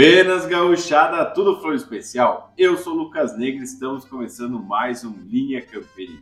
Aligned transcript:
Buenas 0.00 0.46
gauchada, 0.46 1.26
tudo 1.26 1.60
flor 1.60 1.74
especial? 1.74 2.54
Eu 2.56 2.74
sou 2.78 2.94
Lucas 2.94 3.36
Negro 3.36 3.60
e 3.60 3.64
estamos 3.64 4.02
começando 4.02 4.58
mais 4.58 5.04
um 5.04 5.12
Linha 5.26 5.60
Campeira. 5.60 6.14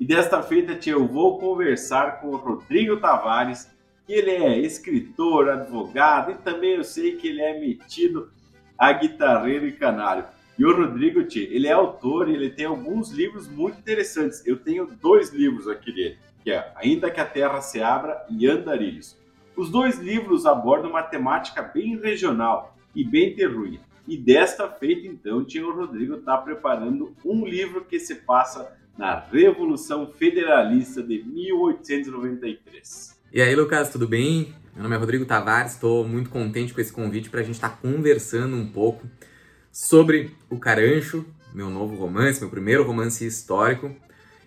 E 0.00 0.04
desta 0.06 0.42
feita 0.42 0.78
eu 0.88 1.06
vou 1.06 1.38
conversar 1.38 2.22
com 2.22 2.28
o 2.28 2.36
Rodrigo 2.36 2.96
Tavares, 2.96 3.70
que 4.06 4.14
ele 4.14 4.30
é 4.30 4.58
escritor, 4.60 5.50
advogado 5.50 6.30
e 6.30 6.36
também 6.36 6.76
eu 6.76 6.84
sei 6.84 7.16
que 7.16 7.28
ele 7.28 7.42
é 7.42 7.60
metido 7.60 8.30
a 8.78 8.90
guitarreiro 8.94 9.66
e 9.66 9.72
canário. 9.72 10.24
E 10.58 10.64
o 10.64 10.74
Rodrigo, 10.74 11.22
tchê, 11.22 11.50
ele 11.52 11.66
é 11.66 11.72
autor 11.72 12.30
e 12.30 12.34
ele 12.34 12.48
tem 12.48 12.64
alguns 12.64 13.10
livros 13.10 13.46
muito 13.46 13.78
interessantes. 13.78 14.42
Eu 14.46 14.56
tenho 14.56 14.86
dois 14.86 15.34
livros 15.34 15.68
aqui 15.68 15.92
dele, 15.92 16.16
que 16.42 16.50
é 16.50 16.72
Ainda 16.76 17.10
que 17.10 17.20
a 17.20 17.26
Terra 17.26 17.60
se 17.60 17.82
Abra 17.82 18.24
e 18.30 18.48
Andarilhos. 18.48 19.18
Os 19.54 19.68
dois 19.68 19.98
livros 19.98 20.46
abordam 20.46 20.88
uma 20.88 21.02
temática 21.02 21.60
bem 21.60 21.98
regional 21.98 22.74
e 22.96 23.04
bem 23.04 23.36
terruinha. 23.36 23.80
E 24.08 24.16
desta 24.16 24.68
feita, 24.70 25.06
então, 25.06 25.38
o 25.38 25.72
Rodrigo 25.72 26.14
está 26.14 26.38
preparando 26.38 27.14
um 27.22 27.44
livro 27.44 27.84
que 27.84 28.00
se 28.00 28.14
passa 28.14 28.74
na 28.96 29.20
Revolução 29.20 30.10
Federalista 30.10 31.02
de 31.02 31.22
1893. 31.22 33.20
E 33.30 33.42
aí, 33.42 33.54
Lucas, 33.54 33.90
tudo 33.90 34.08
bem? 34.08 34.54
Meu 34.72 34.82
nome 34.84 34.96
é 34.96 34.98
Rodrigo 34.98 35.26
Tavares, 35.26 35.72
estou 35.72 36.08
muito 36.08 36.30
contente 36.30 36.72
com 36.72 36.80
esse 36.80 36.92
convite 36.92 37.28
para 37.28 37.40
a 37.40 37.42
gente 37.42 37.56
estar 37.56 37.68
tá 37.68 37.76
conversando 37.76 38.56
um 38.56 38.66
pouco 38.66 39.06
sobre 39.70 40.30
o 40.48 40.58
Carancho, 40.58 41.26
meu 41.52 41.68
novo 41.68 41.96
romance, 41.96 42.40
meu 42.40 42.48
primeiro 42.48 42.82
romance 42.82 43.26
histórico, 43.26 43.94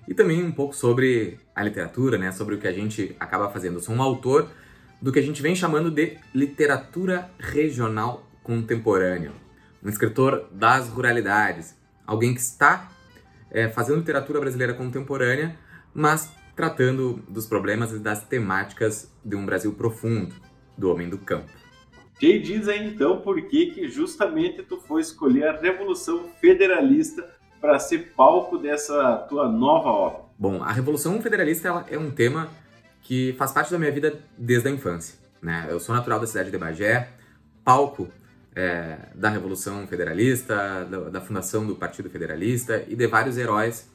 e 0.08 0.14
também 0.16 0.44
um 0.44 0.52
pouco 0.52 0.76
sobre 0.76 1.38
a 1.56 1.64
literatura, 1.64 2.18
né? 2.18 2.32
Sobre 2.32 2.56
o 2.56 2.58
que 2.58 2.68
a 2.68 2.74
gente 2.74 3.16
acaba 3.20 3.52
fazendo. 3.52 3.76
Eu 3.76 3.82
sou 3.82 3.94
um 3.94 4.02
autor 4.02 4.50
do 5.02 5.12
que 5.12 5.20
a 5.20 5.22
gente 5.22 5.42
vem 5.42 5.56
chamando 5.56 5.92
de 5.92 6.18
literatura 6.34 7.30
regional 7.38 8.29
contemporânea. 8.50 9.32
Um 9.84 9.90
escritor 9.90 10.50
das 10.52 10.90
ruralidades, 10.90 11.78
alguém 12.04 12.34
que 12.34 12.40
está 12.40 12.90
é, 13.52 13.70
fazendo 13.70 14.00
literatura 14.00 14.40
brasileira 14.40 14.74
contemporânea, 14.74 15.56
mas 15.94 16.34
tratando 16.56 17.24
dos 17.30 17.46
problemas 17.46 17.92
e 17.92 18.00
das 18.00 18.24
temáticas 18.24 19.14
de 19.24 19.36
um 19.36 19.46
Brasil 19.46 19.72
profundo, 19.74 20.34
do 20.76 20.90
homem 20.90 21.08
do 21.08 21.20
campo. 21.20 21.48
E 22.20 22.40
diz 22.40 22.68
aí 22.68 22.92
então 22.92 23.22
por 23.22 23.40
que, 23.44 23.68
que 23.68 23.88
justamente 23.88 24.64
tu 24.64 24.78
foi 24.78 25.02
escolher 25.02 25.48
a 25.48 25.62
Revolução 25.62 26.32
Federalista 26.42 27.24
para 27.62 27.78
ser 27.78 28.14
palco 28.16 28.58
dessa 28.58 29.16
tua 29.30 29.48
nova 29.48 29.90
obra? 29.90 30.22
Bom, 30.40 30.64
a 30.64 30.72
Revolução 30.72 31.22
Federalista 31.22 31.86
é 31.88 32.00
um 32.00 32.10
tema 32.10 32.50
que 33.04 33.36
faz 33.38 33.52
parte 33.52 33.72
da 33.72 33.78
minha 33.78 33.92
vida 33.92 34.20
desde 34.36 34.70
a 34.70 34.72
infância. 34.72 35.20
Né? 35.40 35.68
Eu 35.70 35.80
sou 35.80 35.94
natural 35.94 36.20
da 36.20 36.26
cidade 36.26 36.50
de 36.50 36.58
Bagé, 36.58 37.10
palco 37.64 38.10
é, 38.56 38.98
da 39.16 39.30
Revolução 39.30 39.86
Federalista, 39.88 40.86
da, 40.86 41.10
da, 41.10 41.22
fundação 41.22 41.66
do 41.66 41.76
Partido 41.76 42.10
Federalista 42.10 42.84
e 42.88 42.96
de 42.96 43.08
vários 43.08 43.38
heróis 43.38 43.88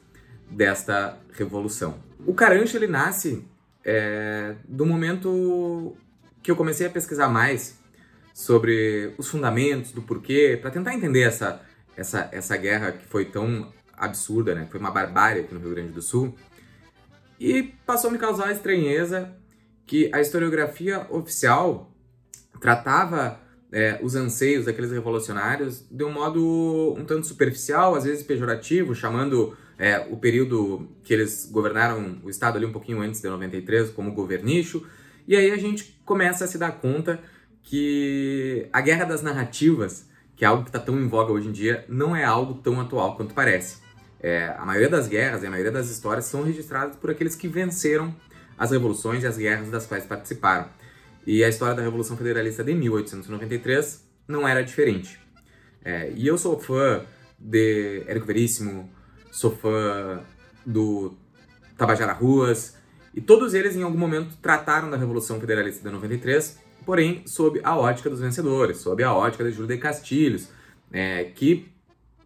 desta 0.49 1.17
revolução. 1.33 1.99
O 2.25 2.33
Carancho 2.33 2.77
ele 2.77 2.87
nasce 2.87 3.45
é, 3.83 4.55
do 4.67 4.85
momento 4.85 5.95
que 6.41 6.49
eu 6.49 6.55
comecei 6.55 6.87
a 6.87 6.89
pesquisar 6.89 7.27
mais 7.27 7.77
sobre 8.33 9.13
os 9.17 9.29
fundamentos 9.29 9.91
do 9.91 10.01
porquê, 10.01 10.57
para 10.61 10.71
tentar 10.71 10.93
entender 10.93 11.21
essa, 11.21 11.61
essa, 11.95 12.29
essa 12.31 12.57
guerra 12.57 12.91
que 12.91 13.05
foi 13.05 13.25
tão 13.25 13.71
absurda, 13.97 14.53
né? 14.53 14.67
foi 14.69 14.79
uma 14.79 14.91
barbárie 14.91 15.41
aqui 15.41 15.53
no 15.53 15.59
Rio 15.59 15.71
Grande 15.71 15.93
do 15.93 16.01
Sul. 16.01 16.35
E 17.39 17.63
passou 17.85 18.09
a 18.09 18.13
me 18.13 18.19
causar 18.19 18.51
estranheza 18.51 19.33
que 19.85 20.09
a 20.13 20.19
historiografia 20.19 21.05
oficial 21.09 21.91
tratava 22.59 23.39
é, 23.75 23.99
os 24.01 24.15
anseios 24.15 24.63
daqueles 24.63 24.89
revolucionários 24.89 25.85
de 25.91 26.01
um 26.05 26.09
modo 26.09 26.95
um 26.97 27.03
tanto 27.03 27.27
superficial, 27.27 27.93
às 27.93 28.05
vezes 28.05 28.23
pejorativo, 28.23 28.95
chamando 28.95 29.53
é, 29.77 29.99
o 30.09 30.15
período 30.15 30.87
que 31.03 31.13
eles 31.13 31.49
governaram 31.51 32.21
o 32.23 32.29
Estado 32.29 32.55
ali 32.55 32.65
um 32.65 32.71
pouquinho 32.71 33.01
antes 33.01 33.19
de 33.19 33.27
93 33.27 33.89
como 33.89 34.13
governicho. 34.13 34.87
E 35.27 35.35
aí 35.35 35.51
a 35.51 35.57
gente 35.57 35.99
começa 36.05 36.45
a 36.45 36.47
se 36.47 36.57
dar 36.57 36.71
conta 36.79 37.19
que 37.63 38.65
a 38.71 38.79
guerra 38.79 39.03
das 39.03 39.21
narrativas, 39.21 40.09
que 40.37 40.45
é 40.45 40.47
algo 40.47 40.63
que 40.63 40.69
está 40.69 40.79
tão 40.79 40.97
em 40.97 41.09
voga 41.09 41.33
hoje 41.33 41.49
em 41.49 41.51
dia, 41.51 41.83
não 41.89 42.15
é 42.15 42.23
algo 42.23 42.53
tão 42.61 42.79
atual 42.79 43.17
quanto 43.17 43.33
parece. 43.33 43.79
É, 44.21 44.55
a 44.57 44.65
maioria 44.65 44.89
das 44.89 45.09
guerras 45.09 45.43
e 45.43 45.47
a 45.47 45.49
maioria 45.49 45.73
das 45.73 45.89
histórias 45.89 46.23
são 46.23 46.43
registradas 46.43 46.95
por 46.95 47.11
aqueles 47.11 47.35
que 47.35 47.49
venceram 47.49 48.15
as 48.57 48.71
revoluções 48.71 49.21
e 49.25 49.27
as 49.27 49.37
guerras 49.37 49.69
das 49.69 49.85
quais 49.85 50.05
participaram. 50.05 50.69
E 51.25 51.43
a 51.43 51.49
história 51.49 51.75
da 51.75 51.81
Revolução 51.81 52.15
Federalista 52.15 52.63
de 52.63 52.73
1893 52.73 54.05
não 54.27 54.47
era 54.47 54.63
diferente. 54.63 55.19
É, 55.83 56.11
e 56.15 56.27
eu 56.27 56.37
sou 56.37 56.59
fã 56.59 57.03
de 57.39 58.03
Érico 58.07 58.25
Veríssimo, 58.25 58.89
sou 59.31 59.51
fã 59.51 60.21
do 60.65 61.15
Tabajara 61.77 62.13
Ruas, 62.13 62.75
e 63.13 63.21
todos 63.21 63.53
eles 63.53 63.75
em 63.75 63.83
algum 63.83 63.97
momento 63.97 64.35
trataram 64.41 64.89
da 64.89 64.97
Revolução 64.97 65.39
Federalista 65.39 65.87
de 65.87 65.93
93, 65.93 66.59
porém 66.85 67.23
sob 67.25 67.59
a 67.63 67.75
ótica 67.77 68.09
dos 68.09 68.19
vencedores, 68.19 68.77
sob 68.77 69.03
a 69.03 69.13
ótica 69.13 69.43
de 69.43 69.51
Júlio 69.51 69.67
de 69.67 69.77
Castilhos, 69.77 70.49
é, 70.91 71.23
que 71.23 71.67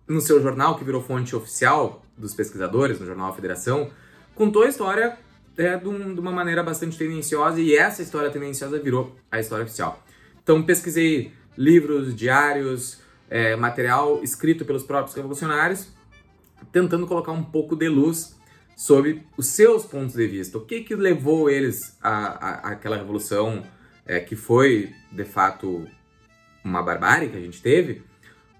no 0.07 0.19
seu 0.19 0.41
jornal, 0.41 0.77
que 0.77 0.83
virou 0.83 1.01
fonte 1.01 1.35
oficial 1.35 2.03
dos 2.17 2.33
pesquisadores, 2.33 2.99
no 2.99 3.05
jornal 3.05 3.29
A 3.29 3.33
Federação, 3.33 3.91
contou 4.33 4.63
a 4.63 4.67
história 4.67 5.17
é, 5.59 5.75
de, 5.77 5.87
um, 5.87 6.13
de, 6.13 6.19
uma 6.21 6.31
maneira 6.31 6.63
bastante 6.63 6.97
tendenciosa 6.97 7.59
e 7.59 7.75
essa 7.75 8.01
história 8.01 8.31
tendenciosa 8.31 8.79
virou 8.79 9.15
a 9.29 9.39
história 9.39 9.65
oficial. 9.65 10.03
Então 10.41 10.63
pesquisei 10.63 11.33
livros, 11.57 12.15
diários, 12.15 13.01
é, 13.29 13.55
material 13.55 14.23
escrito 14.23 14.63
pelos 14.63 14.83
próprios 14.83 15.15
revolucionários, 15.15 15.89
tentando 16.71 17.05
colocar 17.05 17.33
um 17.33 17.43
pouco 17.43 17.75
de 17.75 17.89
luz 17.89 18.37
sobre 18.75 19.25
os 19.37 19.47
seus 19.47 19.85
pontos 19.85 20.15
de 20.15 20.25
vista. 20.25 20.57
O 20.57 20.61
que 20.61 20.81
que 20.81 20.95
levou 20.95 21.49
eles 21.49 21.97
à, 22.01 22.69
àquela 22.71 22.95
revolução 22.95 23.63
é, 24.05 24.21
que 24.21 24.37
foi, 24.37 24.93
de 25.11 25.25
fato, 25.25 25.85
uma 26.63 26.81
barbárie 26.81 27.29
que 27.29 27.37
a 27.37 27.41
gente 27.41 27.61
teve, 27.61 28.01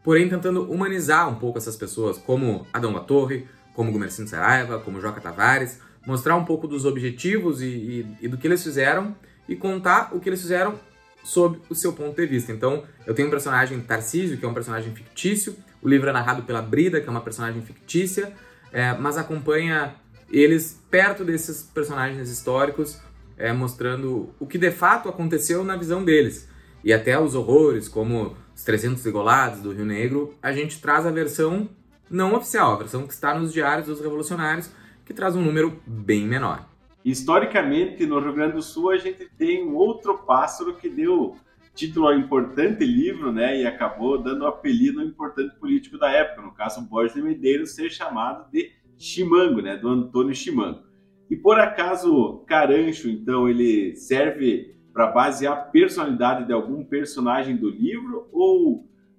porém 0.04 0.28
tentando 0.28 0.70
humanizar 0.70 1.30
um 1.30 1.36
pouco 1.36 1.58
essas 1.58 1.78
pessoas, 1.78 2.18
como 2.18 2.68
Adão 2.74 2.92
da 2.92 3.00
Torre, 3.00 3.48
como 3.74 3.92
Gumercindo 3.92 4.30
Saraiva, 4.30 4.80
como 4.80 5.00
Joca 5.00 5.22
Tavares, 5.22 5.80
mostrar 6.06 6.36
um 6.36 6.46
pouco 6.46 6.68
dos 6.68 6.86
objetivos 6.86 7.62
e, 7.62 7.66
e, 7.66 8.08
e, 8.22 8.28
do 8.28 8.38
que 8.38 8.48
eles 8.48 8.64
fizeram 8.64 9.16
e 9.48 9.56
contar 9.56 10.10
o 10.14 10.20
que 10.20 10.30
eles 10.30 10.42
fizeram 10.42 10.80
sob 11.24 11.60
o 11.70 11.76
seu 11.76 11.94
ponto 11.94 12.16
de 12.16 12.26
vista. 12.26 12.52
Então, 12.52 12.84
eu 13.06 13.14
tenho 13.14 13.28
um 13.28 13.32
personagem 13.32 13.80
Tarcísio, 13.82 14.38
que 14.38 14.46
é 14.46 14.48
um 14.48 14.54
personagem 14.54 14.94
fictício, 14.94 15.56
o 15.82 15.88
livro 15.88 16.10
é 16.10 16.14
narrado 16.14 16.44
pela 16.44 16.62
Brida, 16.62 17.00
que 17.00 17.08
é 17.08 17.12
uma 17.12 17.22
personagem 17.22 17.62
fictícia, 17.62 18.34
é, 18.72 18.94
mas 18.94 19.18
acompanha 19.18 19.96
eles 20.32 20.80
perto 20.90 21.24
desses 21.24 21.64
personagens 21.64 22.30
históricos, 22.30 23.00
é, 23.38 23.52
mostrando 23.54 24.34
o 24.40 24.46
que 24.46 24.58
de 24.58 24.72
fato 24.72 25.10
aconteceu 25.10 25.64
na 25.64 25.76
visão 25.76 26.04
deles. 26.04 26.48
E 26.84 26.94
até 26.94 27.20
os 27.20 27.36
horrores, 27.36 27.88
como 27.88 28.36
os 28.56 28.64
300 28.64 29.06
Igolados 29.06 29.62
do 29.62 29.72
Rio 29.72 29.86
Negro, 29.86 30.36
a 30.42 30.52
gente 30.52 30.81
traz 30.81 31.06
a 31.06 31.12
versão 31.12 31.70
não 32.10 32.34
oficial, 32.34 32.74
a 32.74 32.78
versão 32.78 33.06
que 33.06 33.14
está 33.14 33.38
nos 33.38 33.54
diários 33.54 33.88
dos 33.88 34.02
revolucionários, 34.02 34.70
que 35.09 35.14
traz 35.16 35.36
um 35.36 35.42
número 35.42 35.81
bem 35.88 36.28
menor. 36.28 36.70
Historicamente, 37.03 38.06
no 38.06 38.20
Rio 38.20 38.31
Grande 38.31 38.53
do 38.53 38.62
Sul, 38.62 38.92
a 38.92 38.97
gente 38.97 39.28
tem 39.40 39.68
um 39.68 39.75
outro 39.75 40.20
pássaro 40.20 40.75
que 40.75 40.88
deu 40.88 41.36
título 41.74 42.06
ao 42.06 42.14
importante 42.14 42.86
livro, 42.86 43.31
né, 43.31 43.59
e 43.59 43.66
acabou 43.66 44.22
dando 44.22 44.44
o 44.44 44.48
apelido 44.48 45.00
ao 45.00 45.08
importante 45.08 45.56
político 45.56 45.98
da 45.98 46.12
época, 46.12 46.44
no 46.44 46.53
caso 46.53 46.88
Borges 46.88 47.16
de 47.16 47.24
Medeiros, 47.24 47.72
ser 47.72 47.90
chamado 47.90 48.52
de 48.52 48.72
Chimango, 49.00 49.64
né, 49.64 49.78
do 49.78 49.90
Antônio 49.90 50.36
Chimango. 50.36 50.84
E 51.28 51.36
por 51.36 51.59
acaso 51.59 52.44
Carancho, 52.46 53.09
então, 53.09 53.50
ele 53.50 53.96
serve 53.96 54.75
para 54.94 55.08
basear 55.08 55.53
a 55.53 55.62
personalidade 55.62 56.46
de 56.46 56.53
algum 56.53 56.86
personagem 56.86 57.58
do 57.58 57.68
livro 57.68 58.30
ou 58.31 58.75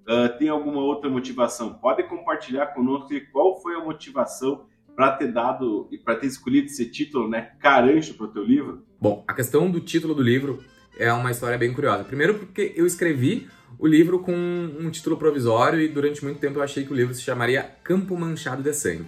uh, 0.07 0.37
tem 0.39 0.47
alguma 0.47 0.81
outra 0.81 1.09
motivação? 1.09 1.73
Pode 1.73 2.03
compartilhar 2.03 2.67
conosco 2.67 3.09
qual 3.33 3.61
foi 3.61 3.75
a 3.75 3.83
motivação 3.83 4.70
para 4.95 5.11
ter 5.13 5.31
dado 5.31 5.87
e 5.91 5.97
para 5.97 6.15
ter 6.15 6.27
escolhido 6.27 6.67
esse 6.67 6.85
título, 6.85 7.29
né, 7.29 7.51
Carancho, 7.59 8.13
para 8.13 8.25
o 8.25 8.29
teu 8.29 8.43
livro? 8.43 8.83
Bom, 8.99 9.23
a 9.27 9.33
questão 9.33 9.69
do 9.69 9.79
título 9.79 10.13
do 10.13 10.21
livro 10.21 10.63
é 10.97 11.11
uma 11.11 11.31
história 11.31 11.57
bem 11.57 11.73
curiosa. 11.73 12.03
Primeiro 12.03 12.35
porque 12.35 12.73
eu 12.75 12.85
escrevi 12.85 13.47
o 13.79 13.87
livro 13.87 14.19
com 14.19 14.33
um 14.33 14.89
título 14.89 15.17
provisório 15.17 15.79
e 15.79 15.87
durante 15.87 16.23
muito 16.23 16.39
tempo 16.39 16.59
eu 16.59 16.63
achei 16.63 16.85
que 16.85 16.91
o 16.91 16.95
livro 16.95 17.13
se 17.13 17.21
chamaria 17.21 17.63
Campo 17.83 18.17
Manchado 18.17 18.61
de 18.61 18.73
Sangue. 18.73 19.07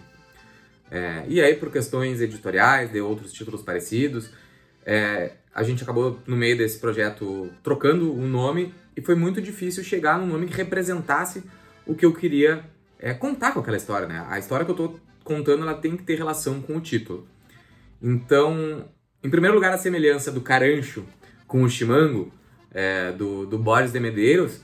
É, 0.90 1.24
e 1.28 1.42
aí, 1.42 1.56
por 1.56 1.72
questões 1.72 2.22
editoriais, 2.22 2.92
de 2.92 3.02
outros 3.02 3.34
títulos 3.34 3.62
parecidos, 3.62 4.30
é, 4.86 5.34
a 5.54 5.64
gente 5.64 5.84
acabou, 5.84 6.20
no 6.26 6.36
meio 6.36 6.58
desse 6.58 6.80
projeto, 6.80 7.50
trocando 7.64 8.14
o 8.14 8.28
nome 8.28 8.74
e 8.96 9.02
foi 9.02 9.16
muito 9.16 9.42
difícil 9.42 9.84
chegar 9.84 10.20
num 10.20 10.28
nome 10.28 10.48
que 10.48 10.54
representasse 10.54 11.44
o 11.86 11.96
que 11.96 12.06
eu 12.06 12.14
queria 12.14 12.64
é, 13.00 13.14
contar 13.14 13.54
com 13.54 13.60
aquela 13.60 13.78
história, 13.78 14.08
né? 14.08 14.26
A 14.30 14.40
história 14.40 14.66
que 14.66 14.72
eu 14.72 14.76
estou 14.76 15.00
contando, 15.24 15.64
ela 15.64 15.74
tem 15.74 15.96
que 15.96 16.04
ter 16.04 16.16
relação 16.16 16.62
com 16.62 16.78
o 16.78 16.82
título. 16.82 17.28
Então, 18.02 18.86
em 19.24 19.30
primeiro 19.30 19.56
lugar, 19.56 19.74
a 19.74 19.78
semelhança 19.78 20.32
do 20.32 20.42
Carancho 20.42 21.06
com 21.48 21.64
o 21.64 21.70
Chimango, 21.70 22.32
é, 22.74 23.12
do, 23.12 23.46
do 23.46 23.58
Boris 23.58 23.92
de 23.92 24.00
Medeiros, 24.00 24.62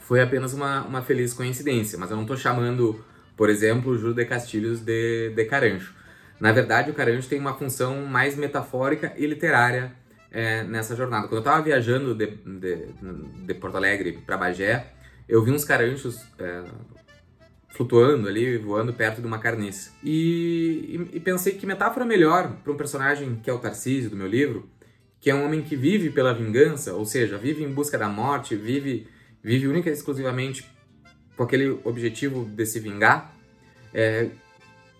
foi 0.00 0.22
apenas 0.22 0.54
uma, 0.54 0.84
uma 0.86 1.02
feliz 1.02 1.34
coincidência, 1.34 1.98
mas 1.98 2.10
eu 2.10 2.16
não 2.16 2.22
estou 2.24 2.36
chamando, 2.36 3.04
por 3.36 3.50
exemplo, 3.50 3.92
o 3.92 3.98
Júlio 3.98 4.14
de 4.14 4.24
Castilhos 4.24 4.80
de, 4.80 5.30
de 5.30 5.44
Carancho. 5.44 5.94
Na 6.40 6.50
verdade, 6.50 6.90
o 6.90 6.94
Carancho 6.94 7.28
tem 7.28 7.38
uma 7.38 7.54
função 7.54 8.06
mais 8.06 8.36
metafórica 8.36 9.12
e 9.16 9.26
literária 9.26 9.92
é, 10.30 10.62
nessa 10.62 10.94
jornada. 10.96 11.28
Quando 11.28 11.34
eu 11.34 11.38
estava 11.40 11.62
viajando 11.62 12.14
de, 12.14 12.26
de, 12.26 12.86
de, 13.44 13.54
Porto 13.54 13.76
Alegre 13.76 14.12
para 14.24 14.36
Bagé, 14.36 14.86
eu 15.28 15.44
vi 15.44 15.50
uns 15.50 15.64
caranchos 15.64 16.24
é, 16.38 16.64
flutuando 17.78 18.26
ali, 18.26 18.58
voando 18.58 18.92
perto 18.92 19.20
de 19.20 19.26
uma 19.28 19.38
carniça. 19.38 19.92
E, 20.02 21.06
e, 21.12 21.16
e 21.16 21.20
pensei 21.20 21.52
que 21.54 21.64
metáfora 21.64 22.04
melhor 22.04 22.56
para 22.64 22.72
um 22.72 22.76
personagem 22.76 23.36
que 23.40 23.48
é 23.48 23.52
o 23.52 23.58
Tarcísio 23.60 24.10
do 24.10 24.16
meu 24.16 24.26
livro, 24.26 24.68
que 25.20 25.30
é 25.30 25.34
um 25.34 25.44
homem 25.44 25.62
que 25.62 25.76
vive 25.76 26.10
pela 26.10 26.34
vingança, 26.34 26.92
ou 26.94 27.06
seja, 27.06 27.38
vive 27.38 27.62
em 27.62 27.72
busca 27.72 27.96
da 27.96 28.08
morte, 28.08 28.56
vive, 28.56 29.06
vive 29.40 29.68
única 29.68 29.88
e 29.88 29.92
exclusivamente 29.92 30.68
com 31.36 31.44
aquele 31.44 31.78
objetivo 31.84 32.44
de 32.44 32.66
se 32.66 32.80
vingar, 32.80 33.32
é, 33.94 34.30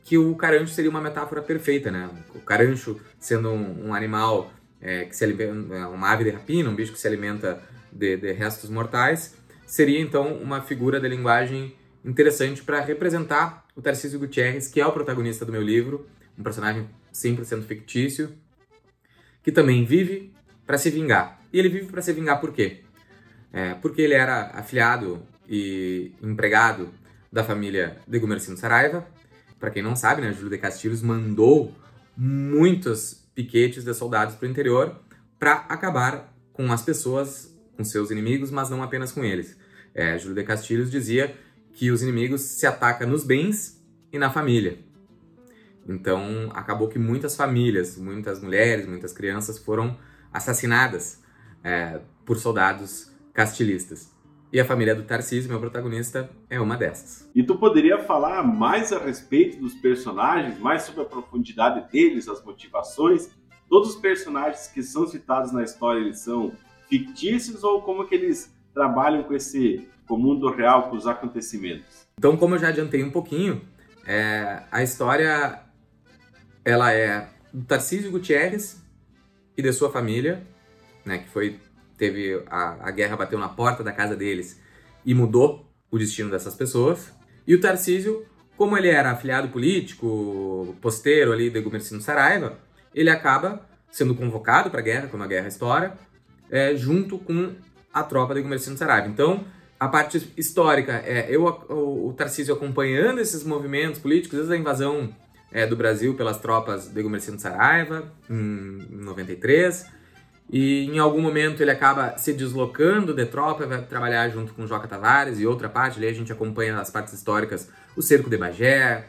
que 0.04 0.16
o 0.16 0.36
carancho 0.36 0.72
seria 0.72 0.88
uma 0.88 1.00
metáfora 1.00 1.42
perfeita, 1.42 1.90
né? 1.90 2.08
O 2.32 2.38
carancho 2.38 3.00
sendo 3.18 3.50
um, 3.50 3.88
um 3.88 3.94
animal 3.94 4.52
é, 4.80 5.04
que 5.04 5.16
se 5.16 5.24
alimenta, 5.24 5.88
uma 5.88 6.12
ave 6.12 6.22
de 6.22 6.30
rapina, 6.30 6.70
um 6.70 6.76
bicho 6.76 6.92
que 6.92 6.98
se 7.00 7.08
alimenta 7.08 7.60
de, 7.90 8.16
de 8.16 8.32
restos 8.32 8.70
mortais, 8.70 9.34
seria 9.66 10.00
então 10.00 10.34
uma 10.34 10.62
figura 10.62 11.00
de 11.00 11.08
linguagem 11.08 11.74
interessante 12.04 12.62
para 12.62 12.80
representar 12.80 13.66
o 13.74 13.82
Tarcísio 13.82 14.18
Gutierrez, 14.18 14.68
que 14.68 14.80
é 14.80 14.86
o 14.86 14.92
protagonista 14.92 15.44
do 15.44 15.52
meu 15.52 15.62
livro, 15.62 16.06
um 16.38 16.42
personagem 16.42 16.88
100% 17.12 17.64
fictício, 17.64 18.32
que 19.42 19.52
também 19.52 19.84
vive 19.84 20.32
para 20.66 20.78
se 20.78 20.90
vingar. 20.90 21.40
E 21.52 21.58
ele 21.58 21.68
vive 21.68 21.86
para 21.86 22.02
se 22.02 22.12
vingar 22.12 22.40
por 22.40 22.52
quê? 22.52 22.82
É, 23.52 23.74
porque 23.74 24.02
ele 24.02 24.14
era 24.14 24.50
afiliado 24.54 25.22
e 25.48 26.12
empregado 26.22 26.90
da 27.32 27.42
família 27.42 27.98
de 28.06 28.18
Gumercindo 28.18 28.58
Saraiva. 28.58 29.06
Para 29.58 29.70
quem 29.70 29.82
não 29.82 29.96
sabe, 29.96 30.20
né, 30.20 30.32
Júlio 30.32 30.50
de 30.50 30.58
Castilhos 30.58 31.02
mandou 31.02 31.74
muitos 32.16 33.26
piquetes 33.34 33.84
de 33.84 33.94
soldados 33.94 34.34
para 34.34 34.46
o 34.46 34.50
interior 34.50 35.00
para 35.38 35.64
acabar 35.68 36.34
com 36.52 36.72
as 36.72 36.82
pessoas, 36.82 37.56
com 37.76 37.84
seus 37.84 38.10
inimigos, 38.10 38.50
mas 38.50 38.68
não 38.68 38.82
apenas 38.82 39.12
com 39.12 39.24
eles. 39.24 39.56
É, 39.94 40.18
Júlio 40.18 40.34
de 40.34 40.44
Castilhos 40.44 40.90
dizia 40.90 41.34
que 41.78 41.92
os 41.92 42.02
inimigos 42.02 42.40
se 42.40 42.66
atacam 42.66 43.08
nos 43.08 43.22
bens 43.22 43.80
e 44.12 44.18
na 44.18 44.28
família. 44.28 44.80
Então, 45.88 46.50
acabou 46.52 46.88
que 46.88 46.98
muitas 46.98 47.36
famílias, 47.36 47.96
muitas 47.96 48.42
mulheres, 48.42 48.84
muitas 48.84 49.12
crianças 49.12 49.60
foram 49.60 49.96
assassinadas 50.32 51.22
é, 51.62 52.00
por 52.26 52.36
soldados 52.36 53.14
castilistas. 53.32 54.12
E 54.52 54.58
a 54.58 54.64
família 54.64 54.92
do 54.92 55.04
Tarcísio, 55.04 55.48
meu 55.48 55.60
protagonista, 55.60 56.28
é 56.50 56.60
uma 56.60 56.76
dessas. 56.76 57.30
E 57.32 57.44
tu 57.44 57.56
poderia 57.56 58.00
falar 58.00 58.42
mais 58.42 58.92
a 58.92 58.98
respeito 58.98 59.60
dos 59.60 59.74
personagens, 59.74 60.58
mais 60.58 60.82
sobre 60.82 61.02
a 61.02 61.04
profundidade 61.04 61.88
deles, 61.92 62.28
as 62.28 62.44
motivações? 62.44 63.30
Todos 63.68 63.90
os 63.90 63.96
personagens 63.96 64.66
que 64.66 64.82
são 64.82 65.06
citados 65.06 65.52
na 65.52 65.62
história, 65.62 66.00
eles 66.00 66.18
são 66.18 66.50
fictícios 66.88 67.62
ou 67.62 67.82
como 67.82 68.04
que 68.04 68.16
eles 68.16 68.52
trabalham 68.74 69.22
com 69.22 69.34
esse 69.34 69.88
com 70.08 70.14
o 70.14 70.18
mundo 70.18 70.50
real, 70.50 70.88
com 70.88 70.96
os 70.96 71.06
acontecimentos? 71.06 72.08
Então, 72.18 72.36
como 72.36 72.54
eu 72.54 72.58
já 72.58 72.68
adiantei 72.68 73.04
um 73.04 73.10
pouquinho, 73.10 73.60
é, 74.06 74.62
a 74.72 74.82
história 74.82 75.60
ela 76.64 76.92
é 76.92 77.28
do 77.52 77.64
Tarcísio 77.64 78.10
Gutierrez 78.10 78.82
e 79.56 79.62
de 79.62 79.72
sua 79.72 79.90
família, 79.90 80.42
né, 81.04 81.18
que 81.18 81.28
foi 81.28 81.60
teve 81.96 82.42
a, 82.48 82.88
a 82.88 82.90
guerra 82.90 83.16
bateu 83.16 83.38
na 83.38 83.48
porta 83.48 83.82
da 83.82 83.92
casa 83.92 84.14
deles 84.14 84.60
e 85.04 85.12
mudou 85.12 85.68
o 85.90 85.98
destino 85.98 86.30
dessas 86.30 86.54
pessoas. 86.54 87.12
E 87.46 87.54
o 87.54 87.60
Tarcísio, 87.60 88.24
como 88.56 88.76
ele 88.78 88.88
era 88.88 89.10
afiliado 89.10 89.48
político, 89.48 90.76
posteiro 90.80 91.32
ali 91.32 91.50
de 91.50 91.60
Gumercindo 91.60 92.02
Saraiva, 92.02 92.58
ele 92.94 93.10
acaba 93.10 93.66
sendo 93.90 94.14
convocado 94.14 94.70
para 94.70 94.80
a 94.80 94.82
guerra, 94.82 95.08
quando 95.08 95.22
a 95.22 95.26
guerra 95.26 95.48
estoura, 95.48 95.98
é, 96.50 96.76
junto 96.76 97.18
com 97.18 97.54
a 97.92 98.02
tropa 98.02 98.34
de 98.34 98.42
Gumercindo 98.42 98.78
Saraiva. 98.78 99.08
Então, 99.08 99.44
a 99.78 99.88
parte 99.88 100.32
histórica 100.36 101.02
é 101.06 101.26
eu, 101.30 101.44
o, 101.44 102.08
o 102.08 102.12
Tarcísio 102.12 102.54
acompanhando 102.54 103.20
esses 103.20 103.44
movimentos 103.44 104.00
políticos, 104.00 104.38
desde 104.38 104.54
a 104.54 104.56
invasão 104.56 105.14
é, 105.52 105.66
do 105.66 105.76
Brasil 105.76 106.14
pelas 106.14 106.38
tropas 106.38 106.88
de 106.88 107.02
Gumercindo 107.02 107.40
Saraiva, 107.40 108.12
em 108.28 108.86
93, 108.90 109.86
e 110.50 110.86
em 110.86 110.98
algum 110.98 111.20
momento 111.20 111.62
ele 111.62 111.70
acaba 111.70 112.16
se 112.18 112.32
deslocando 112.32 113.14
de 113.14 113.26
tropa, 113.26 113.66
vai 113.66 113.82
trabalhar 113.82 114.28
junto 114.30 114.52
com 114.52 114.66
Joca 114.66 114.88
Tavares 114.88 115.38
e 115.38 115.46
outra 115.46 115.68
parte, 115.68 115.98
ali 115.98 116.08
a 116.08 116.12
gente 116.12 116.32
acompanha 116.32 116.78
as 116.78 116.90
partes 116.90 117.12
históricas, 117.12 117.68
o 117.96 118.02
cerco 118.02 118.28
de 118.28 118.36
Bagé, 118.36 119.06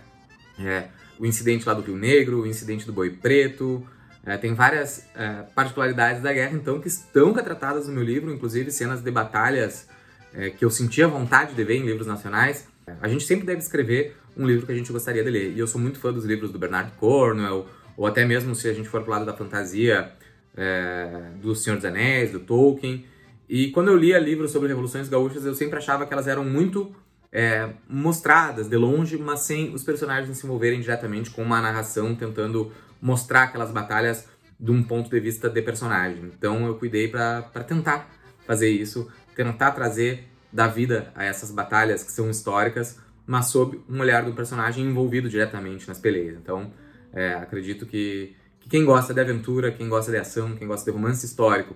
é, 0.60 0.90
o 1.18 1.26
incidente 1.26 1.66
lá 1.66 1.74
do 1.74 1.82
Rio 1.82 1.98
Negro, 1.98 2.42
o 2.42 2.48
incidente 2.48 2.86
do 2.86 2.94
Boi 2.94 3.10
Preto, 3.10 3.86
é, 4.26 4.38
tem 4.38 4.54
várias 4.54 5.08
é, 5.16 5.44
particularidades 5.56 6.22
da 6.22 6.32
guerra, 6.32 6.54
então, 6.54 6.80
que 6.80 6.88
estão 6.88 7.32
retratadas 7.32 7.88
no 7.88 7.94
meu 7.94 8.04
livro, 8.04 8.32
inclusive 8.32 8.70
cenas 8.72 9.02
de 9.02 9.10
batalhas 9.10 9.88
é, 10.34 10.50
que 10.50 10.64
eu 10.64 10.70
sentia 10.70 11.08
vontade 11.08 11.54
de 11.54 11.64
ver 11.64 11.76
em 11.76 11.86
livros 11.86 12.08
nacionais. 12.08 12.68
A 13.02 13.08
gente 13.08 13.24
sempre 13.24 13.46
deve 13.46 13.60
escrever 13.60 14.16
um 14.36 14.46
livro 14.48 14.66
que 14.66 14.72
a 14.72 14.76
gente 14.76 14.92
gostaria 14.92 15.24
de 15.24 15.30
ler, 15.30 15.52
e 15.52 15.60
eu 15.60 15.68
sou 15.68 15.80
muito 15.80 16.00
fã 16.00 16.12
dos 16.12 16.26
livros 16.26 16.52
do 16.52 16.58
Bernard 16.58 16.92
Cornwell, 16.98 17.68
ou 17.98 18.08
até 18.08 18.26
mesmo 18.26 18.56
se 18.56 18.68
a 18.70 18.74
gente 18.74 18.88
for 18.88 19.02
pro 19.02 19.12
lado 19.12 19.26
da 19.26 19.34
fantasia, 19.34 20.12
é, 20.56 21.32
do 21.42 21.56
Senhor 21.56 21.76
dos 21.76 21.86
Anéis, 21.86 22.32
do 22.32 22.40
Tolkien. 22.40 23.06
E 23.48 23.72
quando 23.72 23.90
eu 23.90 23.98
lia 23.98 24.18
livros 24.20 24.52
sobre 24.52 24.68
revoluções 24.70 25.10
gaúchas, 25.10 25.46
eu 25.46 25.54
sempre 25.54 25.78
achava 25.78 26.06
que 26.06 26.14
elas 26.14 26.28
eram 26.28 26.46
muito 26.46 26.96
é, 27.32 27.70
mostradas 27.88 28.68
de 28.68 28.78
longe, 28.78 29.18
mas 29.18 29.42
sem 29.42 29.74
os 29.74 29.84
personagens 29.84 30.38
se 30.38 30.46
envolverem 30.46 30.80
diretamente 30.80 31.30
com 31.30 31.44
uma 31.44 31.62
narração 31.62 32.16
tentando 32.16 32.72
mostrar 33.02 33.44
aquelas 33.44 33.72
batalhas 33.72 34.28
de 34.60 34.72
um 34.72 34.84
ponto 34.84 35.10
de 35.10 35.20
vista 35.20 35.50
de 35.50 35.62
personagem. 35.62 36.32
Então 36.38 36.66
eu 36.68 36.76
cuidei 36.76 37.08
para 37.08 37.42
tentar 37.68 38.10
fazer 38.46 38.70
isso, 38.70 39.08
tentar 39.44 39.72
trazer 39.72 40.28
da 40.52 40.68
vida 40.68 41.12
a 41.16 41.24
essas 41.24 41.52
batalhas 41.52 42.04
que 42.04 42.12
são 42.12 42.30
históricas, 42.30 43.00
mas 43.26 43.46
sob 43.46 43.80
um 43.88 44.00
olhar 44.02 44.24
do 44.26 44.34
personagem 44.34 44.86
envolvido 44.86 45.30
diretamente 45.30 45.88
nas 45.88 46.00
peleias. 46.00 46.36
Então 46.38 46.74
é, 47.14 47.34
acredito 47.36 47.86
que 47.86 48.36
quem 48.70 48.84
gosta 48.86 49.14
de 49.14 49.22
aventura, 49.22 49.72
quem 49.72 49.88
gosta 49.88 50.12
de 50.12 50.18
ação, 50.18 50.56
quem 50.56 50.68
gosta 50.68 50.92
de 50.92 50.96
romance 50.96 51.26
histórico, 51.26 51.76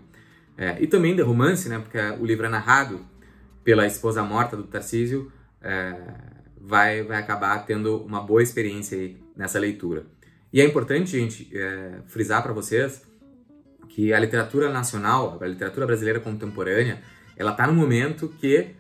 é, 0.58 0.78
e 0.80 0.86
também 0.86 1.16
de 1.16 1.22
romance, 1.22 1.68
né, 1.70 1.80
porque 1.80 1.98
o 2.22 2.26
livro 2.26 2.46
é 2.46 2.50
narrado 2.50 3.00
pela 3.64 3.88
esposa 3.88 4.22
morta 4.22 4.56
do 4.56 4.64
Tarcísio, 4.64 5.32
é, 5.62 5.96
vai, 6.60 7.02
vai 7.04 7.18
acabar 7.18 7.66
tendo 7.66 8.04
uma 8.04 8.22
boa 8.22 8.44
experiência 8.44 8.98
aí 8.98 9.18
nessa 9.36 9.58
leitura. 9.58 10.06
E 10.52 10.62
é 10.62 10.66
importante, 10.66 11.12
gente, 11.12 11.50
é, 11.58 12.02
frisar 12.06 12.44
para 12.44 12.54
vocês 12.54 13.02
que 13.90 14.14
a 14.14 14.20
literatura 14.20 14.72
nacional, 14.72 15.40
a 15.42 15.48
literatura 15.48 15.86
brasileira 15.86 16.20
contemporânea, 16.20 17.02
ela 17.38 17.52
está 17.52 17.68
no 17.68 17.74
momento 17.74 18.34
que 18.40 18.72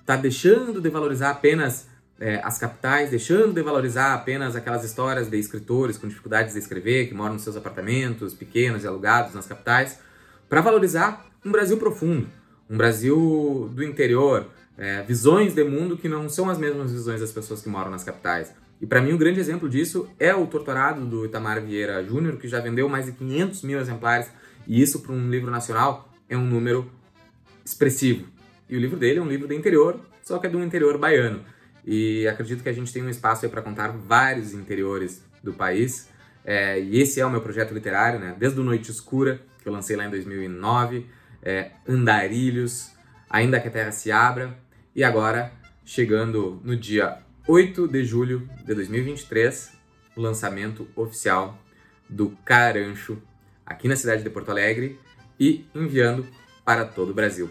está 0.00 0.16
deixando 0.16 0.80
de 0.80 0.88
valorizar 0.88 1.30
apenas 1.30 1.88
é, 2.20 2.40
as 2.42 2.58
capitais, 2.58 3.10
deixando 3.10 3.52
de 3.52 3.62
valorizar 3.62 4.14
apenas 4.14 4.56
aquelas 4.56 4.84
histórias 4.84 5.28
de 5.28 5.38
escritores 5.38 5.96
com 5.96 6.08
dificuldades 6.08 6.54
de 6.54 6.58
escrever, 6.58 7.08
que 7.08 7.14
moram 7.14 7.34
nos 7.34 7.42
seus 7.42 7.56
apartamentos 7.56 8.34
pequenos 8.34 8.84
e 8.84 8.86
alugados 8.86 9.34
nas 9.34 9.46
capitais, 9.46 9.98
para 10.48 10.60
valorizar 10.60 11.26
um 11.44 11.52
Brasil 11.52 11.76
profundo, 11.76 12.26
um 12.68 12.76
Brasil 12.76 13.70
do 13.72 13.84
interior, 13.84 14.46
é, 14.76 15.02
visões 15.02 15.54
de 15.54 15.64
mundo 15.64 15.96
que 15.96 16.08
não 16.08 16.28
são 16.28 16.48
as 16.48 16.58
mesmas 16.58 16.92
visões 16.92 17.20
das 17.20 17.32
pessoas 17.32 17.62
que 17.62 17.68
moram 17.68 17.90
nas 17.90 18.04
capitais. 18.04 18.52
E 18.80 18.86
para 18.86 19.00
mim, 19.00 19.12
um 19.12 19.18
grande 19.18 19.40
exemplo 19.40 19.68
disso 19.68 20.08
é 20.18 20.34
o 20.34 20.46
Torturado 20.46 21.04
do 21.04 21.24
Itamar 21.24 21.60
Vieira 21.60 22.02
Júnior, 22.04 22.36
que 22.36 22.46
já 22.48 22.60
vendeu 22.60 22.88
mais 22.88 23.06
de 23.06 23.12
500 23.12 23.62
mil 23.62 23.78
exemplares, 23.78 24.28
e 24.66 24.80
isso 24.80 25.00
para 25.00 25.12
um 25.12 25.28
livro 25.30 25.50
nacional 25.50 26.08
é 26.28 26.36
um 26.36 26.44
número 26.44 26.90
expressivo. 27.68 28.26
E 28.68 28.76
o 28.76 28.80
livro 28.80 28.98
dele 28.98 29.18
é 29.18 29.22
um 29.22 29.28
livro 29.28 29.46
do 29.46 29.54
interior, 29.54 30.00
só 30.22 30.38
que 30.38 30.46
é 30.46 30.50
do 30.50 30.62
interior 30.62 30.98
baiano. 30.98 31.44
E 31.84 32.26
acredito 32.28 32.62
que 32.62 32.68
a 32.68 32.72
gente 32.72 32.92
tem 32.92 33.02
um 33.02 33.08
espaço 33.08 33.48
para 33.48 33.62
contar 33.62 33.88
vários 33.88 34.52
interiores 34.52 35.22
do 35.42 35.52
país. 35.52 36.08
É, 36.44 36.78
e 36.78 37.00
esse 37.00 37.20
é 37.20 37.26
o 37.26 37.30
meu 37.30 37.40
projeto 37.40 37.72
literário, 37.72 38.18
né? 38.18 38.34
Desde 38.38 38.60
o 38.60 38.62
Noite 38.62 38.90
Escura, 38.90 39.40
que 39.62 39.68
eu 39.68 39.72
lancei 39.72 39.96
lá 39.96 40.06
em 40.06 40.10
2009, 40.10 41.06
é, 41.42 41.70
Andarilhos, 41.86 42.92
Ainda 43.30 43.60
que 43.60 43.68
a 43.68 43.70
Terra 43.70 43.92
se 43.92 44.10
Abra, 44.10 44.58
e 44.96 45.04
agora, 45.04 45.52
chegando 45.84 46.60
no 46.64 46.74
dia 46.74 47.18
8 47.46 47.86
de 47.86 48.02
julho 48.02 48.48
de 48.64 48.74
2023, 48.74 49.72
o 50.16 50.20
lançamento 50.22 50.88
oficial 50.96 51.58
do 52.08 52.30
Carancho 52.42 53.20
aqui 53.66 53.86
na 53.86 53.96
cidade 53.96 54.22
de 54.22 54.30
Porto 54.30 54.50
Alegre 54.50 54.98
e 55.38 55.66
enviando 55.74 56.26
para 56.68 56.84
todo 56.84 57.12
o 57.12 57.14
Brasil. 57.14 57.48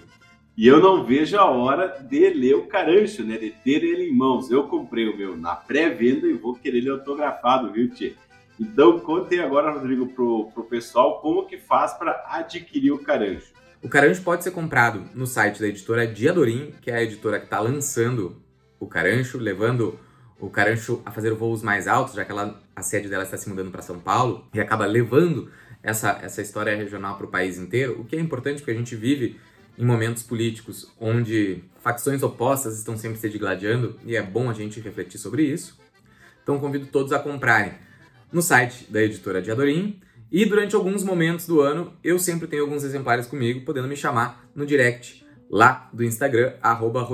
E 0.55 0.67
eu 0.67 0.79
não 0.79 1.03
vejo 1.03 1.39
a 1.39 1.45
hora 1.45 1.87
de 2.07 2.29
ler 2.29 2.53
o 2.53 2.67
carancho, 2.67 3.23
né? 3.23 3.35
De 3.35 3.49
ter 3.49 3.83
ele 3.83 4.09
em 4.09 4.15
mãos. 4.15 4.51
Eu 4.51 4.65
comprei 4.65 5.09
o 5.09 5.17
meu 5.17 5.35
na 5.35 5.55
pré-venda 5.55 6.27
e 6.27 6.33
vou 6.33 6.53
querer 6.53 6.77
ele 6.77 6.89
autografado, 6.91 7.71
viu, 7.71 7.89
Tchê? 7.89 8.13
Então, 8.59 8.99
contem 8.99 9.39
agora, 9.39 9.71
Rodrigo, 9.71 10.05
pro, 10.09 10.51
pro 10.53 10.65
pessoal 10.65 11.19
como 11.19 11.47
que 11.47 11.57
faz 11.57 11.93
para 11.93 12.25
adquirir 12.27 12.91
o 12.91 12.99
carancho. 12.99 13.47
O 13.81 13.89
Carancho 13.89 14.21
pode 14.21 14.43
ser 14.43 14.51
comprado 14.51 15.03
no 15.15 15.25
site 15.25 15.59
da 15.59 15.67
editora 15.67 16.05
Diadorim, 16.05 16.75
que 16.79 16.91
é 16.91 16.95
a 16.95 17.03
editora 17.03 17.39
que 17.39 17.45
está 17.45 17.59
lançando 17.59 18.39
o 18.79 18.85
Carancho, 18.85 19.39
levando 19.39 19.99
o 20.39 20.47
Carancho 20.47 21.01
a 21.03 21.11
fazer 21.11 21.33
voos 21.33 21.63
mais 21.63 21.87
altos, 21.87 22.13
já 22.13 22.23
que 22.23 22.31
ela, 22.31 22.61
a 22.75 22.83
sede 22.83 23.07
dela 23.07 23.23
está 23.23 23.37
se 23.37 23.49
mudando 23.49 23.71
para 23.71 23.81
São 23.81 23.99
Paulo, 23.99 24.47
e 24.53 24.59
acaba 24.59 24.85
levando 24.85 25.49
essa, 25.87 26.19
essa 26.21 26.41
história 26.41 26.75
regional 26.75 27.15
para 27.15 27.25
o 27.25 27.29
país 27.29 27.57
inteiro, 27.57 28.01
o 28.01 28.03
que 28.03 28.17
é 28.17 28.19
importante 28.19 28.57
porque 28.57 28.71
a 28.71 28.77
gente 28.77 28.93
vive 28.93 29.39
em 29.77 29.85
momentos 29.85 30.21
políticos 30.21 30.93
onde 30.99 31.63
facções 31.79 32.21
opostas 32.21 32.77
estão 32.77 32.97
sempre 32.97 33.17
se 33.17 33.29
digladiando, 33.29 33.97
e 34.05 34.13
é 34.13 34.21
bom 34.21 34.49
a 34.49 34.53
gente 34.53 34.81
refletir 34.81 35.17
sobre 35.17 35.43
isso. 35.43 35.79
Então 36.43 36.59
convido 36.59 36.87
todos 36.87 37.13
a 37.13 37.19
comprarem 37.19 37.71
no 38.33 38.41
site 38.41 38.85
da 38.91 39.01
editora 39.01 39.41
Diadorim, 39.41 40.01
e 40.29 40.45
durante 40.45 40.75
alguns 40.75 41.05
momentos 41.05 41.47
do 41.47 41.61
ano 41.61 41.93
eu 42.03 42.19
sempre 42.19 42.49
tenho 42.49 42.63
alguns 42.63 42.83
exemplares 42.83 43.25
comigo, 43.25 43.63
podendo 43.63 43.87
me 43.87 43.95
chamar 43.95 44.45
no 44.53 44.65
direct 44.65 45.25
lá 45.49 45.89
do 45.93 46.03
Instagram, 46.03 46.55
arroba. 46.61 47.07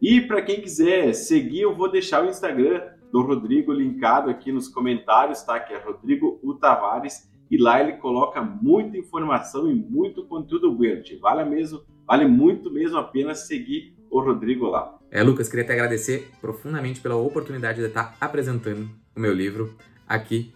E 0.00 0.22
para 0.22 0.40
quem 0.40 0.62
quiser 0.62 1.12
seguir, 1.12 1.60
eu 1.60 1.76
vou 1.76 1.92
deixar 1.92 2.24
o 2.24 2.30
Instagram 2.30 2.80
do 3.14 3.22
Rodrigo 3.22 3.72
linkado 3.72 4.28
aqui 4.28 4.50
nos 4.50 4.66
comentários, 4.66 5.40
tá? 5.44 5.60
Que 5.60 5.72
é 5.72 5.78
Rodrigo 5.78 6.40
U 6.42 6.54
Tavares. 6.54 7.30
E 7.48 7.56
lá 7.56 7.80
ele 7.80 7.92
coloca 7.92 8.42
muita 8.42 8.98
informação 8.98 9.70
e 9.70 9.74
muito 9.76 10.24
conteúdo 10.24 10.76
verde. 10.76 11.16
Vale 11.18 11.44
mesmo, 11.44 11.80
vale 12.04 12.26
muito 12.26 12.72
mesmo 12.72 12.98
a 12.98 13.04
pena 13.04 13.32
seguir 13.32 13.94
o 14.10 14.20
Rodrigo 14.20 14.66
lá. 14.66 14.98
É, 15.12 15.22
Lucas, 15.22 15.48
queria 15.48 15.64
te 15.64 15.70
agradecer 15.70 16.28
profundamente 16.40 17.00
pela 17.00 17.14
oportunidade 17.14 17.78
de 17.78 17.86
estar 17.86 18.16
apresentando 18.20 18.90
o 19.14 19.20
meu 19.20 19.32
livro 19.32 19.72
aqui 20.08 20.52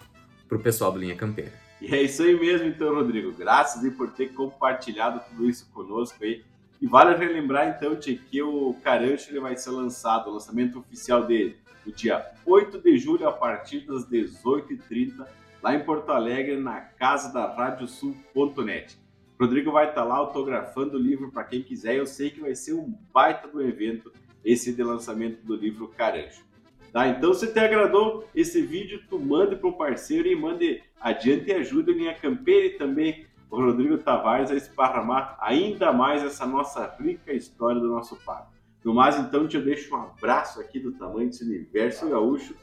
para 0.48 0.58
o 0.58 0.60
pessoal 0.60 0.90
do 0.90 0.98
Linha 0.98 1.14
Campeira. 1.14 1.52
E 1.80 1.94
é 1.94 2.02
isso 2.02 2.24
aí 2.24 2.36
mesmo, 2.36 2.66
então, 2.66 2.92
Rodrigo. 2.92 3.30
Graças 3.38 3.84
aí 3.84 3.92
por 3.92 4.10
ter 4.10 4.32
compartilhado 4.34 5.20
tudo 5.30 5.48
isso 5.48 5.70
conosco 5.72 6.24
aí. 6.24 6.42
E 6.82 6.88
vale 6.88 7.16
relembrar, 7.16 7.68
então, 7.68 7.94
Tchê, 7.94 8.14
que 8.14 8.42
o 8.42 8.74
Carancho 8.82 9.30
ele 9.30 9.38
vai 9.38 9.56
ser 9.56 9.70
lançado, 9.70 10.28
o 10.28 10.32
lançamento 10.32 10.80
oficial 10.80 11.24
dele, 11.24 11.56
no 11.88 11.92
dia 11.94 12.22
8 12.44 12.82
de 12.82 12.98
julho, 12.98 13.26
a 13.26 13.32
partir 13.32 13.80
das 13.86 14.06
18h30, 14.06 15.26
lá 15.62 15.74
em 15.74 15.82
Porto 15.82 16.10
Alegre, 16.10 16.60
na 16.60 16.82
casa 16.82 17.32
da 17.32 17.50
Radiosul.net. 17.54 18.98
Rodrigo 19.40 19.72
vai 19.72 19.88
estar 19.88 20.04
lá 20.04 20.16
autografando 20.16 20.98
o 20.98 21.00
livro 21.00 21.30
para 21.32 21.44
quem 21.44 21.62
quiser. 21.62 21.96
Eu 21.96 22.06
sei 22.06 22.28
que 22.30 22.40
vai 22.40 22.54
ser 22.54 22.74
um 22.74 22.94
baita 23.12 23.48
do 23.48 23.62
evento 23.62 24.12
esse 24.44 24.74
de 24.74 24.82
lançamento 24.82 25.42
do 25.46 25.56
livro 25.56 25.88
Carancho. 25.88 26.44
Tá? 26.92 27.08
Então, 27.08 27.32
se 27.32 27.52
te 27.52 27.58
agradou 27.58 28.28
esse 28.34 28.60
vídeo, 28.60 29.02
tu 29.08 29.18
mande 29.18 29.56
para 29.56 29.68
um 29.68 29.72
parceiro 29.72 30.28
e 30.28 30.36
mande 30.36 30.82
adiante 31.00 31.48
e 31.48 31.54
ajude 31.54 31.92
a 31.92 31.94
Linha 31.94 32.14
Campeira 32.14 32.66
e 32.66 32.78
também 32.78 33.26
o 33.50 33.56
Rodrigo 33.56 33.96
Tavares 33.96 34.50
a 34.50 34.56
esparramar 34.56 35.38
ainda 35.40 35.90
mais 35.92 36.22
essa 36.22 36.44
nossa 36.44 36.94
rica 37.00 37.32
história 37.32 37.80
do 37.80 37.88
nosso 37.88 38.16
papo. 38.16 38.57
No 38.84 38.94
mais, 38.94 39.18
então, 39.18 39.48
te 39.48 39.58
deixo 39.58 39.94
um 39.94 39.98
abraço 39.98 40.60
aqui 40.60 40.78
do 40.78 40.92
tamanho 40.92 41.28
desse 41.28 41.44
universo 41.44 42.08
gaúcho. 42.08 42.54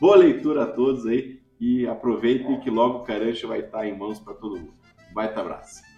Boa 0.00 0.16
leitura 0.16 0.64
a 0.64 0.66
todos 0.66 1.06
aí 1.06 1.40
e 1.58 1.86
aproveitem 1.86 2.60
que 2.60 2.70
logo 2.70 2.98
o 2.98 3.04
Carancho 3.04 3.48
vai 3.48 3.60
estar 3.60 3.86
em 3.86 3.96
mãos 3.96 4.20
para 4.20 4.34
todo 4.34 4.58
mundo. 4.58 4.74
Baita 5.12 5.40
abraço. 5.40 5.93